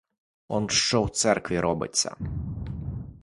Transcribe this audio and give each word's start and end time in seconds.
Он 0.47 0.69
що 0.69 1.03
в 1.03 1.09
церкві 1.09 1.59
робиться! 1.59 2.15